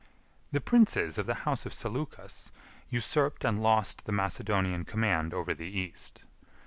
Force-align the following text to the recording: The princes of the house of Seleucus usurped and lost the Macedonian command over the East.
The 0.51 0.59
princes 0.59 1.19
of 1.19 1.27
the 1.27 1.35
house 1.45 1.67
of 1.67 1.75
Seleucus 1.75 2.51
usurped 2.89 3.45
and 3.45 3.61
lost 3.61 4.05
the 4.05 4.11
Macedonian 4.11 4.83
command 4.83 5.31
over 5.31 5.53
the 5.53 5.67
East. 5.69 6.23